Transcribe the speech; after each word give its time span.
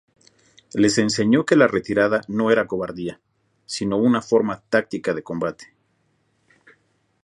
Les 0.73 0.97
enseñó 0.97 1.45
que 1.45 1.55
la 1.55 1.67
retirada 1.67 2.21
no 2.27 2.49
era 2.49 2.65
cobardía, 2.65 3.21
sino 3.67 3.97
una 3.97 4.23
forma 4.23 4.61
táctica 4.67 5.13
de 5.13 5.21
combate. 5.21 5.75